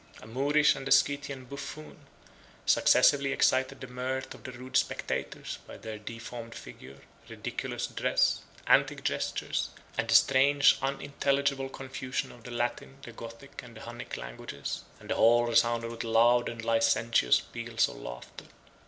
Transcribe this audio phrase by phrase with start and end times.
[0.19, 2.07] A Moorish and a Scythian buffoon
[2.65, 6.97] successively excited the mirth of the rude spectators, by their deformed figure,
[7.29, 13.11] ridiculous dress, antic gestures, absurd speeches, and the strange, unintelligible confusion of the Latin, the
[13.11, 17.97] Gothic, and the Hunnic languages; and the hall resounded with loud and licentious peals of
[17.97, 18.45] laughter.